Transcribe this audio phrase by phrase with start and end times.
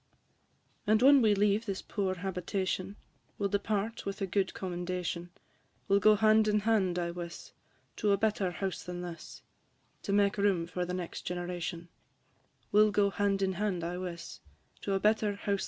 [0.87, 2.95] And when we leave this poor habitation,
[3.37, 5.29] We 'll depart with a good commendation;
[5.87, 7.51] We 'll go hand in hand, I wiss,
[7.97, 9.43] To a better house than this,
[10.01, 11.87] To make room for the next generation;
[12.71, 14.39] We 'll go hand in hand, I wiss,
[14.83, 14.99] &c.